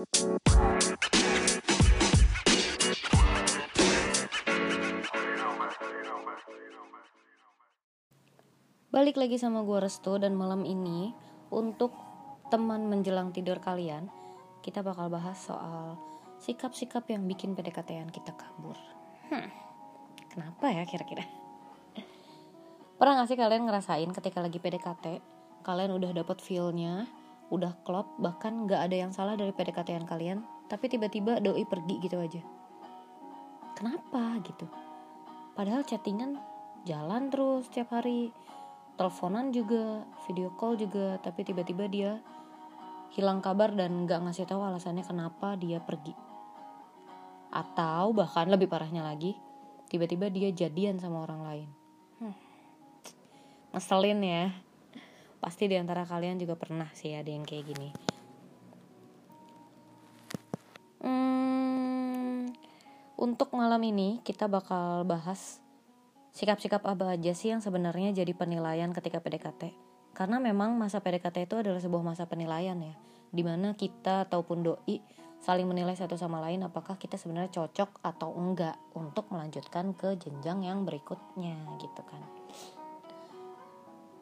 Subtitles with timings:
[0.00, 0.16] Balik
[9.20, 11.12] lagi sama gue Restu dan malam ini
[11.52, 11.92] untuk
[12.48, 14.08] teman menjelang tidur kalian
[14.64, 16.00] kita bakal bahas soal
[16.40, 18.80] sikap-sikap yang bikin PDKT-an kita kabur.
[19.28, 19.52] Hmm,
[20.32, 21.28] kenapa ya kira-kira?
[22.96, 25.20] Pernah gak sih kalian ngerasain ketika lagi PDKT,
[25.60, 27.04] kalian udah dapet feel-nya,
[27.50, 32.16] udah klop, bahkan gak ada yang salah dari PDKT-an kalian, tapi tiba-tiba doi pergi gitu
[32.22, 32.42] aja.
[33.74, 34.70] Kenapa gitu?
[35.58, 36.38] Padahal chattingan
[36.86, 38.30] jalan terus setiap hari,
[38.94, 42.22] teleponan juga, video call juga, tapi tiba-tiba dia
[43.18, 46.14] hilang kabar dan gak ngasih tahu alasannya kenapa dia pergi.
[47.50, 49.34] Atau bahkan lebih parahnya lagi,
[49.90, 51.68] tiba-tiba dia jadian sama orang lain.
[52.22, 52.36] Hmm.
[53.74, 54.69] Ngeselin ya.
[55.40, 57.90] Pasti di antara kalian juga pernah sih ada yang kayak gini.
[61.00, 62.52] Hmm,
[63.16, 65.64] untuk malam ini kita bakal bahas
[66.36, 69.72] sikap-sikap apa aja sih yang sebenarnya jadi penilaian ketika PDKT
[70.14, 72.94] karena memang masa PDKT itu adalah sebuah masa penilaian ya
[73.30, 75.00] di mana kita ataupun doi
[75.40, 80.62] saling menilai satu sama lain apakah kita sebenarnya cocok atau enggak untuk melanjutkan ke jenjang
[80.62, 82.39] yang berikutnya gitu kan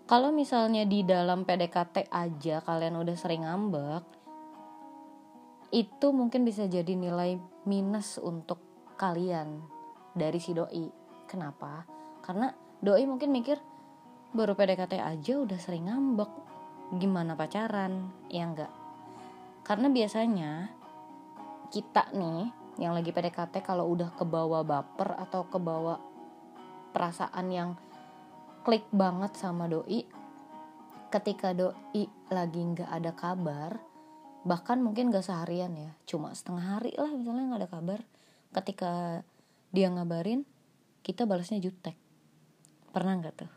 [0.09, 4.03] kalau misalnya di dalam PDKT aja kalian udah sering ngambek
[5.69, 7.37] itu mungkin bisa jadi nilai
[7.69, 8.57] minus untuk
[8.97, 9.61] kalian
[10.17, 10.89] dari si doi.
[11.29, 11.85] Kenapa?
[12.25, 12.49] Karena
[12.81, 13.61] doi mungkin mikir
[14.33, 16.33] baru PDKT aja udah sering ngambek
[16.97, 18.09] gimana pacaran?
[18.33, 18.73] Ya enggak.
[19.61, 20.73] Karena biasanya
[21.69, 22.49] kita nih
[22.81, 26.01] yang lagi PDKT kalau udah kebawa baper atau kebawa
[26.97, 27.71] perasaan yang
[28.69, 30.05] klik banget sama doi.
[31.09, 33.81] Ketika doi lagi nggak ada kabar
[34.45, 38.01] bahkan mungkin gak seharian ya cuma setengah hari lah misalnya nggak ada kabar.
[38.53, 39.25] Ketika
[39.73, 40.45] dia ngabarin
[41.01, 41.97] kita balasnya jutek.
[42.93, 43.53] Pernah nggak tuh?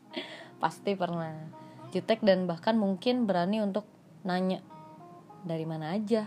[0.64, 1.52] Pasti pernah.
[1.92, 3.84] Jutek dan bahkan mungkin berani untuk
[4.24, 4.64] nanya
[5.44, 6.24] dari mana aja?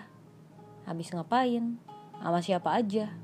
[0.85, 1.81] Habis ngapain?
[2.21, 3.17] Sama siapa aja?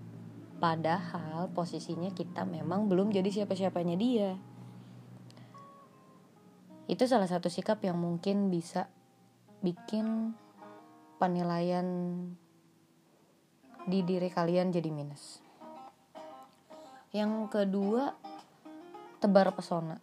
[0.58, 4.57] Padahal posisinya kita memang belum jadi siapa-siapanya dia
[6.88, 8.88] itu salah satu sikap yang mungkin bisa
[9.64, 10.36] bikin
[11.20, 11.88] penilaian
[13.88, 15.48] di diri kalian jadi minus
[17.16, 18.12] yang kedua
[19.18, 19.98] tebar pesona.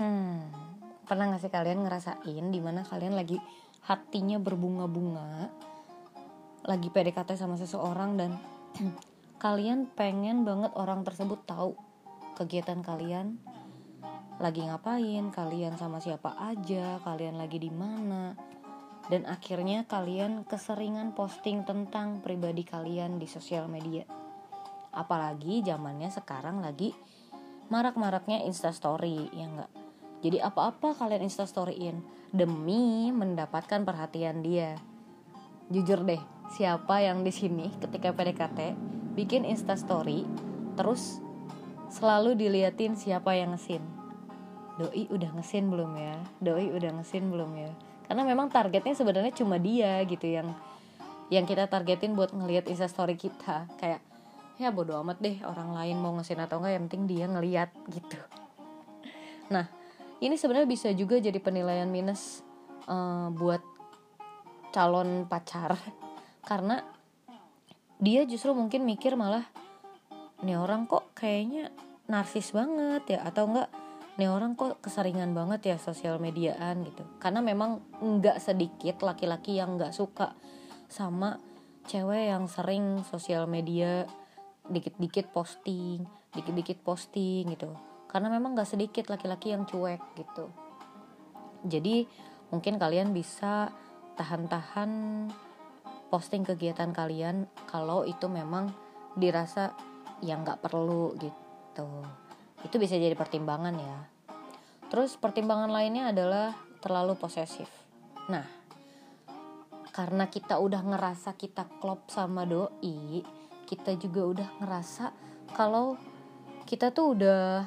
[0.00, 0.48] Hmm,
[1.04, 3.36] pernah gak sih kalian ngerasain di mana kalian lagi
[3.84, 5.52] hatinya berbunga-bunga,
[6.64, 8.30] lagi PDKT sama seseorang dan
[9.44, 11.76] kalian pengen banget orang tersebut tahu
[12.36, 13.36] kegiatan kalian
[14.36, 18.36] lagi ngapain, kalian sama siapa aja, kalian lagi di mana.
[19.06, 24.02] Dan akhirnya kalian keseringan posting tentang pribadi kalian di sosial media.
[24.90, 26.90] Apalagi zamannya sekarang lagi
[27.66, 29.70] marak-maraknya instastory ya enggak
[30.22, 34.78] jadi apa-apa kalian instastoryin demi mendapatkan perhatian dia
[35.70, 36.22] jujur deh
[36.54, 38.78] siapa yang di sini ketika PDKT
[39.18, 40.22] bikin instastory
[40.78, 41.18] terus
[41.90, 43.82] selalu diliatin siapa yang ngesin
[44.76, 46.16] doi udah ngesin belum ya?
[46.40, 47.72] Doi udah ngesin belum ya?
[48.06, 50.52] Karena memang targetnya sebenarnya cuma dia gitu yang
[51.26, 53.66] yang kita targetin buat ngelihat instastory kita.
[53.80, 54.04] Kayak
[54.56, 58.20] ya bodo amat deh orang lain mau ngesin atau enggak yang penting dia ngeliat gitu.
[59.50, 59.66] Nah
[60.20, 62.44] ini sebenarnya bisa juga jadi penilaian minus
[62.86, 63.60] uh, buat
[64.70, 65.76] calon pacar.
[66.46, 66.84] Karena
[67.96, 69.44] dia justru mungkin mikir malah
[70.44, 71.72] nih orang kok kayaknya
[72.06, 73.72] narsis banget ya atau enggak
[74.16, 77.04] nih orang kok keseringan banget ya sosial mediaan gitu.
[77.20, 80.32] Karena memang nggak sedikit laki-laki yang nggak suka
[80.88, 81.36] sama
[81.84, 84.08] cewek yang sering sosial media
[84.66, 86.02] dikit-dikit posting
[86.36, 87.72] dikit-dikit posting gitu.
[88.06, 90.52] Karena memang gak sedikit laki-laki yang cuek gitu.
[91.64, 92.04] Jadi
[92.52, 93.72] mungkin kalian bisa
[94.20, 95.26] tahan-tahan
[96.12, 98.70] posting kegiatan kalian kalau itu memang
[99.16, 99.72] dirasa
[100.20, 101.88] yang gak perlu gitu
[102.66, 103.98] itu bisa jadi pertimbangan ya.
[104.90, 107.70] Terus pertimbangan lainnya adalah terlalu posesif.
[108.26, 108.46] Nah
[109.94, 113.24] karena kita udah ngerasa kita klop sama doi
[113.66, 115.10] kita juga udah ngerasa
[115.56, 115.98] kalau
[116.68, 117.66] kita tuh udah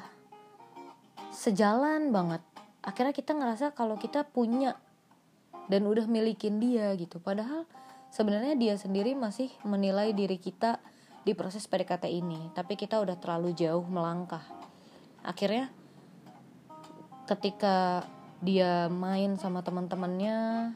[1.30, 2.40] sejalan banget.
[2.80, 4.80] Akhirnya kita ngerasa kalau kita punya
[5.68, 7.20] dan udah milikin dia gitu.
[7.20, 7.68] Padahal
[8.08, 10.80] sebenarnya dia sendiri masih menilai diri kita
[11.22, 12.48] di proses PDKT ini.
[12.56, 14.42] Tapi kita udah terlalu jauh melangkah
[15.22, 15.68] akhirnya
[17.28, 18.04] ketika
[18.40, 20.72] dia main sama teman-temannya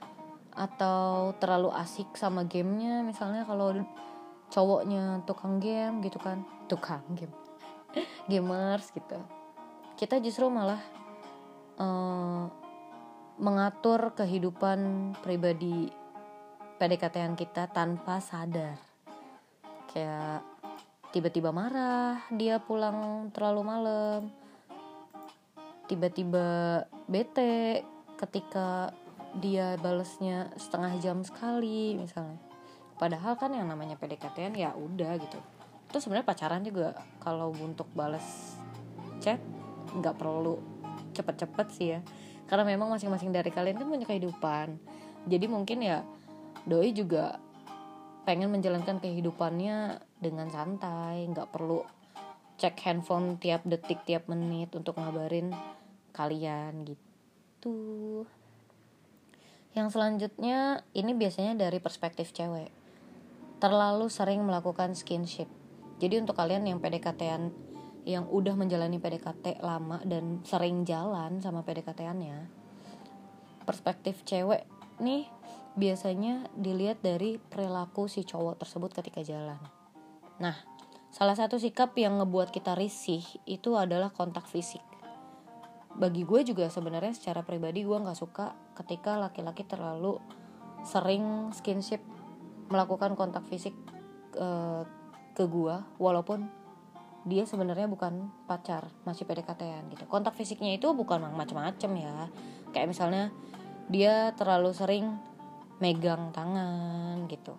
[0.55, 3.75] atau terlalu asik sama gamenya misalnya kalau
[4.55, 6.47] cowoknya tukang game gitu kan.
[6.71, 7.35] Tukang game.
[8.31, 9.19] Gamers gitu.
[9.99, 10.79] Kita justru malah
[11.83, 12.47] uh,
[13.39, 15.91] mengatur kehidupan pribadi
[16.79, 18.79] PDKT kita tanpa sadar.
[19.91, 20.54] Kayak
[21.15, 24.21] tiba-tiba marah dia pulang terlalu malam.
[25.87, 27.87] Tiba-tiba bete
[28.19, 28.91] ketika
[29.39, 32.43] dia balesnya setengah jam sekali misalnya.
[32.99, 35.39] Padahal kan yang namanya PDKT ya udah gitu.
[35.87, 36.99] Itu sebenarnya pacaran juga.
[37.23, 38.59] Kalau untuk balas
[39.23, 39.39] chat
[39.95, 40.59] nggak perlu
[41.15, 42.01] cepet-cepet sih ya.
[42.51, 44.83] Karena memang masing-masing dari kalian kan punya kehidupan.
[45.31, 46.03] Jadi mungkin ya
[46.67, 47.39] doi juga
[48.25, 51.85] pengen menjalankan kehidupannya dengan santai nggak perlu
[52.57, 55.53] cek handphone tiap detik tiap menit untuk ngabarin
[56.17, 58.25] kalian gitu
[59.75, 62.71] yang selanjutnya ini biasanya dari perspektif cewek.
[63.59, 65.51] Terlalu sering melakukan skinship.
[65.99, 67.51] Jadi untuk kalian yang PDKT-an
[68.07, 72.47] yang udah menjalani PDKT lama dan sering jalan sama PDKT-annya,
[73.67, 74.63] perspektif cewek
[75.03, 75.27] nih
[75.75, 79.59] biasanya dilihat dari perilaku si cowok tersebut ketika jalan.
[80.43, 80.57] Nah,
[81.15, 84.83] salah satu sikap yang ngebuat kita risih itu adalah kontak fisik.
[85.95, 90.19] Bagi gue juga sebenarnya secara pribadi gue nggak suka ketika laki-laki terlalu
[90.83, 92.03] sering skinship
[92.67, 93.73] melakukan kontak fisik
[94.35, 94.83] uh,
[95.39, 96.51] ke gue walaupun
[97.25, 100.05] dia sebenarnya bukan pacar masih PDKT-an gitu.
[100.11, 102.15] Kontak fisiknya itu bukan macam-macam ya.
[102.75, 103.25] Kayak misalnya
[103.89, 105.17] dia terlalu sering
[105.81, 107.57] megang tangan gitu.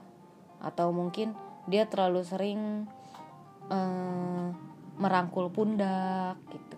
[0.62, 1.34] Atau mungkin
[1.66, 2.86] dia terlalu sering
[3.70, 4.50] uh,
[5.02, 6.78] merangkul pundak gitu.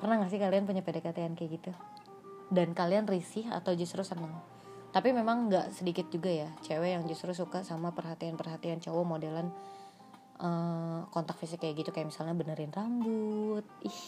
[0.00, 1.72] Pernah gak sih kalian punya PDKT kayak gitu?
[2.52, 4.32] Dan kalian risih atau justru seneng?
[4.94, 9.50] Tapi memang nggak sedikit juga ya cewek yang justru suka sama perhatian-perhatian cowok modelan
[10.38, 11.90] uh, kontak fisik kayak gitu.
[11.90, 13.66] Kayak misalnya benerin rambut.
[13.82, 14.00] Ih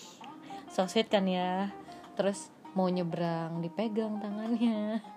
[0.71, 1.75] so sweet kan ya?
[2.15, 5.16] Terus mau nyebrang dipegang tangannya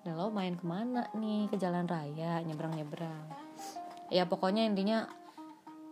[0.00, 1.52] nah lo main ke mana nih?
[1.52, 3.50] Ke jalan raya nyebrang nyebrang
[4.10, 5.06] ya pokoknya intinya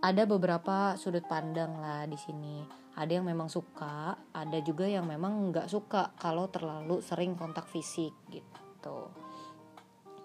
[0.03, 2.63] ada beberapa sudut pandang lah di sini.
[2.99, 8.11] Ada yang memang suka ada juga yang memang nggak suka kalau terlalu sering kontak fisik
[8.31, 9.11] gitu.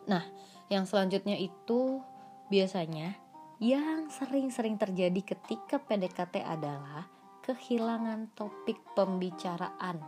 [0.09, 0.25] Nah
[0.73, 2.01] yang selanjutnya itu
[2.49, 3.13] biasanya
[3.61, 7.05] yang sering-sering terjadi ketika PDKT adalah
[7.45, 10.01] kehilangan topik pembicaraan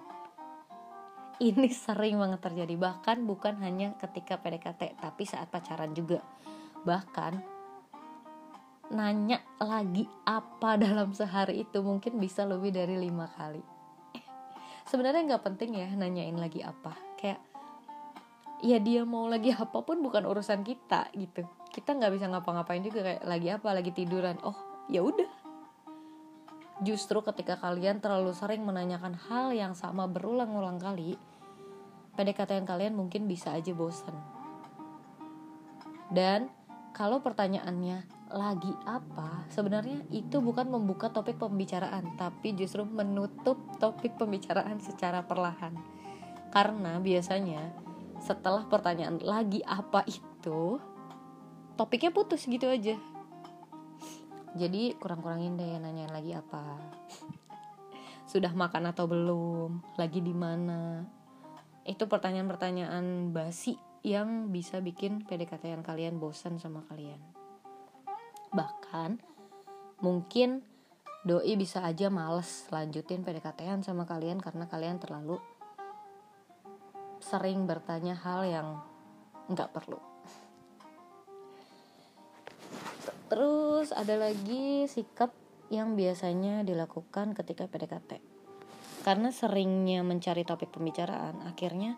[1.43, 2.75] ini sering banget terjadi.
[2.79, 6.23] Bahkan bukan hanya ketika PDKT tapi saat pacaran juga.
[6.87, 7.33] Bahkan
[8.93, 13.63] nanya lagi apa dalam sehari itu mungkin bisa lebih dari lima kali.
[14.85, 16.93] Sebenarnya nggak penting ya nanyain lagi apa.
[17.17, 17.41] Kayak
[18.63, 21.43] ya dia mau lagi apa pun bukan urusan kita gitu.
[21.73, 23.67] Kita nggak bisa ngapa-ngapain juga kayak lagi apa?
[23.75, 24.37] Lagi tiduran.
[24.45, 24.55] Oh
[24.87, 25.27] ya udah
[26.83, 31.15] justru ketika kalian terlalu sering menanyakan hal yang sama berulang-ulang kali
[32.19, 34.15] PDKT kalian mungkin bisa aja bosan
[36.11, 36.51] dan
[36.95, 39.43] kalau pertanyaannya lagi apa?
[39.51, 45.75] Sebenarnya itu bukan membuka topik pembicaraan tapi justru menutup topik pembicaraan secara perlahan.
[46.55, 47.75] Karena biasanya
[48.23, 50.79] setelah pertanyaan lagi apa itu
[51.75, 52.95] topiknya putus gitu aja
[54.55, 56.79] jadi kurang-kurangin deh nanyain lagi apa.
[58.31, 59.99] Sudah makan atau belum?
[59.99, 61.03] Lagi di mana?
[61.83, 67.19] Itu pertanyaan-pertanyaan basi yang bisa bikin PDKT kalian bosan sama kalian.
[68.55, 69.19] Bahkan
[69.99, 70.63] mungkin
[71.25, 75.41] doi bisa aja males lanjutin pdkt sama kalian karena kalian terlalu
[77.17, 78.67] sering bertanya hal yang
[79.49, 79.97] nggak perlu
[83.27, 85.33] terus ada lagi sikap
[85.73, 88.21] yang biasanya dilakukan ketika PDKT
[89.05, 91.97] karena seringnya mencari topik pembicaraan akhirnya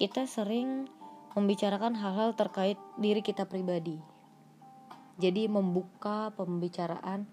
[0.00, 0.88] kita sering
[1.36, 4.16] membicarakan hal-hal terkait diri kita pribadi
[5.16, 7.24] jadi membuka pembicaraan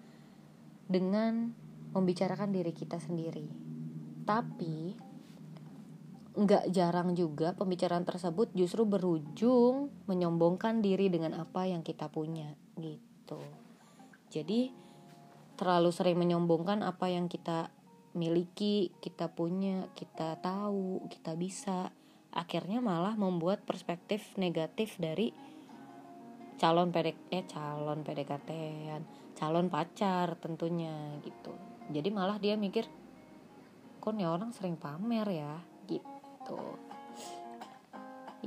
[0.88, 1.52] dengan
[1.92, 3.46] membicarakan diri kita sendiri.
[4.24, 4.96] Tapi
[6.34, 13.13] nggak jarang juga pembicaraan tersebut justru berujung menyombongkan diri dengan apa yang kita punya gitu.
[14.28, 14.74] Jadi
[15.54, 17.70] terlalu sering menyombongkan apa yang kita
[18.14, 21.90] miliki, kita punya, kita tahu, kita bisa.
[22.34, 25.30] Akhirnya malah membuat perspektif negatif dari
[26.58, 28.50] calon PD eh calon PDKT
[29.34, 31.52] calon pacar tentunya gitu.
[31.90, 32.86] Jadi malah dia mikir
[33.98, 35.54] kok nih orang sering pamer ya?
[35.90, 36.60] Gitu.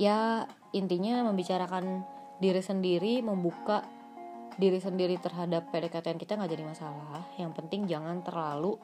[0.00, 2.02] Ya intinya membicarakan
[2.40, 3.84] diri sendiri membuka
[4.58, 7.22] diri sendiri terhadap PDKT kita nggak jadi masalah.
[7.38, 8.74] Yang penting jangan terlalu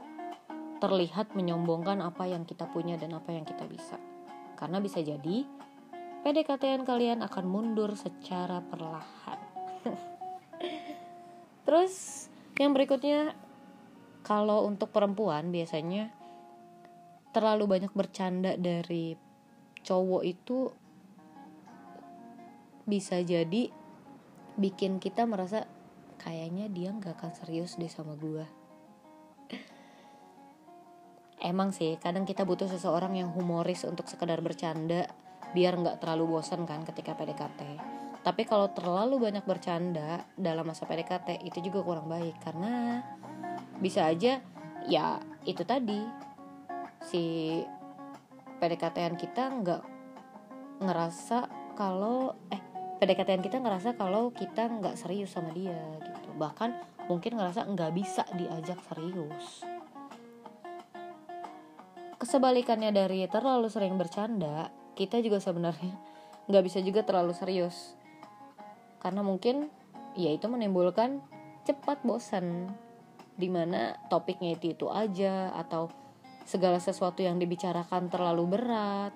[0.78, 3.98] terlihat menyombongkan apa yang kita punya dan apa yang kita bisa.
[4.54, 5.42] Karena bisa jadi
[6.22, 9.40] PDKT kalian akan mundur secara perlahan.
[11.66, 13.34] Terus yang berikutnya
[14.22, 16.08] kalau untuk perempuan biasanya
[17.34, 19.18] terlalu banyak bercanda dari
[19.82, 20.70] cowok itu
[22.86, 23.83] bisa jadi
[24.54, 25.66] bikin kita merasa
[26.20, 28.46] kayaknya dia nggak akan serius deh sama gue
[31.42, 35.10] emang sih kadang kita butuh seseorang yang humoris untuk sekedar bercanda
[35.52, 37.60] biar nggak terlalu bosan kan ketika PDKT
[38.24, 43.04] tapi kalau terlalu banyak bercanda dalam masa PDKT itu juga kurang baik karena
[43.76, 44.40] bisa aja
[44.88, 46.00] ya itu tadi.
[47.04, 47.60] Si
[48.56, 49.82] PDKT kita nggak
[50.80, 52.62] ngerasa kalau eh
[53.04, 56.32] PDKT kita ngerasa kalau kita nggak serius sama dia gitu.
[56.40, 59.60] Bahkan mungkin ngerasa nggak bisa diajak serius.
[62.16, 65.92] Kesebalikannya dari terlalu sering bercanda kita juga sebenarnya
[66.48, 67.92] nggak bisa juga terlalu serius.
[69.04, 69.68] Karena mungkin
[70.16, 71.20] ya itu menimbulkan
[71.68, 72.72] cepat bosan
[73.36, 75.92] di mana topiknya itu itu aja atau
[76.48, 79.12] segala sesuatu yang dibicarakan terlalu berat.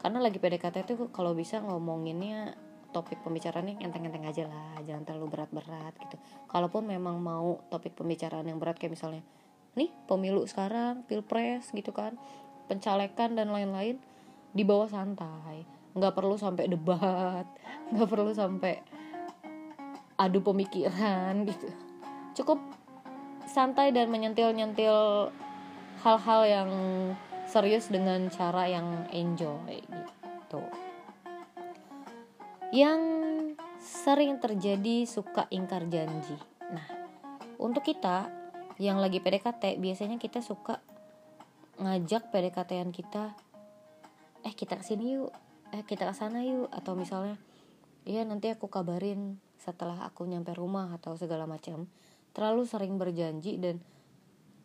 [0.00, 2.67] Karena lagi PDKT itu kalau bisa ngomonginnya
[2.98, 6.18] topik pembicaraan yang enteng-enteng aja lah jangan terlalu berat-berat gitu.
[6.50, 9.22] Kalaupun memang mau topik pembicaraan yang berat kayak misalnya
[9.78, 12.18] nih pemilu sekarang pilpres gitu kan
[12.66, 14.02] pencalekan dan lain-lain
[14.50, 15.62] dibawa santai.
[15.94, 17.46] Nggak perlu sampai debat
[17.94, 18.82] nggak perlu sampai
[20.18, 21.70] adu pemikiran gitu.
[22.34, 22.58] Cukup
[23.46, 25.30] santai dan menyentil-nyentil
[26.02, 26.70] hal-hal yang
[27.46, 30.17] serius dengan cara yang enjoy gitu
[32.68, 33.00] yang
[33.80, 36.36] sering terjadi suka ingkar janji.
[36.68, 36.84] Nah,
[37.56, 38.28] untuk kita
[38.76, 40.84] yang lagi PDKT, biasanya kita suka
[41.80, 43.32] ngajak PDKT-an kita,
[44.44, 45.32] eh kita ke sini yuk,
[45.72, 47.40] eh kita ke sana yuk, atau misalnya,
[48.04, 51.88] iya nanti aku kabarin setelah aku nyampe rumah atau segala macam.
[52.36, 53.80] Terlalu sering berjanji dan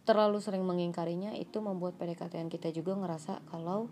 [0.03, 3.87] terlalu sering mengingkarinya itu membuat PDKT-an kita juga ngerasa kalau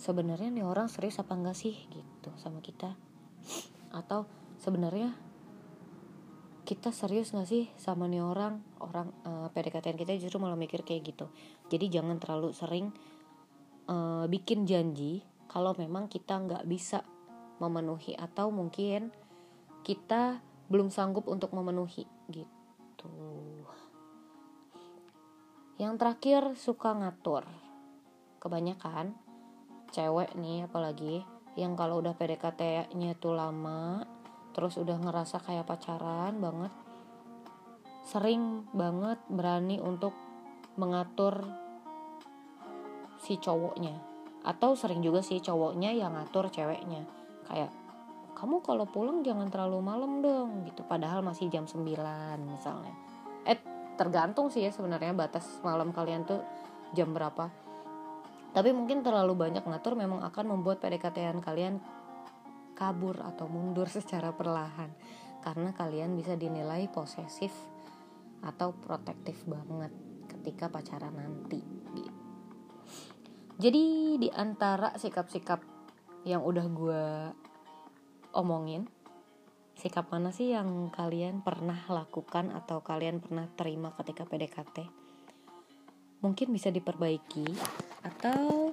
[0.00, 2.96] sebenarnya nih orang serius apa enggak sih gitu sama kita
[3.90, 4.26] atau
[4.58, 5.14] sebenarnya
[6.64, 8.62] kita serius gak sih sama nih orang?
[8.78, 11.26] Orang uh, eh, PDKT kita justru malah mikir kayak gitu.
[11.66, 12.94] Jadi jangan terlalu sering
[13.90, 17.02] uh, bikin janji kalau memang kita nggak bisa
[17.58, 19.10] memenuhi atau mungkin
[19.82, 20.38] kita
[20.70, 23.10] belum sanggup untuk memenuhi gitu.
[25.82, 27.42] Yang terakhir suka ngatur.
[28.38, 29.18] Kebanyakan
[29.90, 31.26] cewek nih apalagi
[31.58, 34.06] yang kalau udah PDKT-nya tuh lama
[34.50, 36.72] terus udah ngerasa kayak pacaran banget
[38.10, 40.10] sering banget berani untuk
[40.74, 41.46] mengatur
[43.20, 43.94] si cowoknya.
[44.40, 47.04] Atau sering juga si cowoknya yang ngatur ceweknya.
[47.44, 47.70] Kayak
[48.32, 50.80] kamu kalau pulang jangan terlalu malam dong gitu.
[50.88, 51.84] Padahal masih jam 9
[52.48, 52.94] misalnya.
[53.44, 53.60] Eh
[54.00, 56.40] tergantung sih ya sebenarnya batas malam kalian tuh
[56.96, 57.52] jam berapa
[58.50, 61.78] tapi mungkin terlalu banyak ngatur memang akan membuat PDKT kalian
[62.74, 64.90] kabur atau mundur secara perlahan.
[65.40, 67.52] Karena kalian bisa dinilai posesif
[68.44, 69.92] atau protektif banget
[70.28, 71.80] ketika pacaran nanti
[73.60, 75.60] jadi di antara sikap-sikap
[76.24, 77.04] yang udah gue
[78.32, 78.88] omongin
[79.76, 84.88] sikap mana sih yang kalian pernah lakukan atau kalian pernah terima ketika PDKT
[86.24, 87.44] mungkin bisa diperbaiki
[88.00, 88.72] atau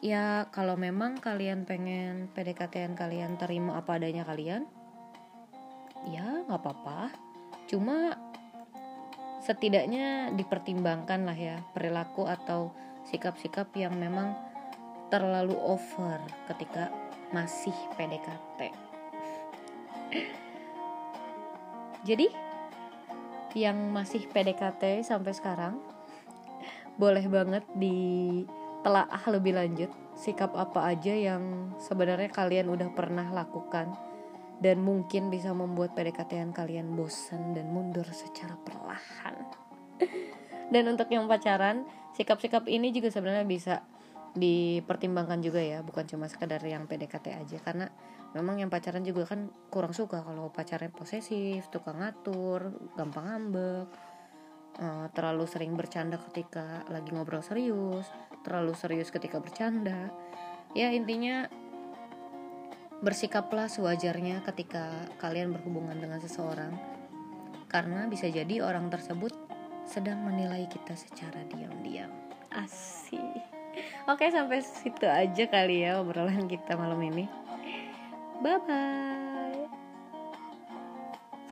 [0.00, 4.64] ya kalau memang kalian pengen PDKT kalian terima apa adanya kalian
[6.08, 7.12] ya nggak apa-apa.
[7.68, 8.16] Cuma
[9.40, 12.70] setidaknya dipertimbangkan lah ya perilaku atau
[13.08, 14.36] sikap-sikap yang memang
[15.08, 16.92] terlalu over ketika
[17.32, 18.70] masih PDKT
[22.06, 22.26] jadi
[23.54, 25.82] yang masih PDKT sampai sekarang
[27.00, 29.88] boleh banget ditelaah lebih lanjut.
[30.12, 33.96] Sikap apa aja yang sebenarnya kalian udah pernah lakukan
[34.60, 39.36] dan mungkin bisa membuat PDKT kalian bosan dan mundur secara perlahan.
[40.76, 43.80] dan untuk yang pacaran, sikap-sikap ini juga sebenarnya bisa
[44.36, 47.56] dipertimbangkan juga ya, bukan cuma sekedar yang PDKT aja.
[47.64, 47.88] Karena
[48.36, 54.09] memang yang pacaran juga kan kurang suka kalau pacarnya posesif, tukang ngatur, gampang ngambek
[54.80, 58.08] uh, terlalu sering bercanda ketika lagi ngobrol serius,
[58.42, 60.10] terlalu serius ketika bercanda.
[60.72, 61.46] Ya intinya
[63.00, 66.76] bersikaplah sewajarnya ketika kalian berhubungan dengan seseorang
[67.70, 69.32] karena bisa jadi orang tersebut
[69.88, 72.12] sedang menilai kita secara diam-diam.
[72.52, 73.40] Asih
[74.10, 77.24] oke sampai situ aja kali ya obrolan kita malam ini.
[78.40, 79.19] Bye bye